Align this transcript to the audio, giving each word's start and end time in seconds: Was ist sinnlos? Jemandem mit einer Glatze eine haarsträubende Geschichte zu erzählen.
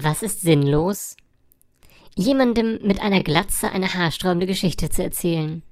Was 0.00 0.22
ist 0.22 0.42
sinnlos? 0.42 1.16
Jemandem 2.14 2.78
mit 2.82 3.00
einer 3.00 3.24
Glatze 3.24 3.72
eine 3.72 3.94
haarsträubende 3.94 4.46
Geschichte 4.46 4.90
zu 4.90 5.02
erzählen. 5.02 5.62